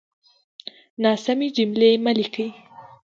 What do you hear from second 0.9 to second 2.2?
ناسمې جملې مه